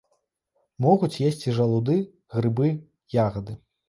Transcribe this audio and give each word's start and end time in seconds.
Могуць 0.85 1.19
есці 1.27 1.53
жалуды, 1.57 1.97
грыбы, 2.37 2.71
ягады. 3.27 3.53